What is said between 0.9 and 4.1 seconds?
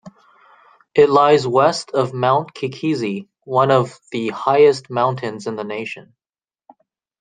It lies west of Mount Kikizi, one of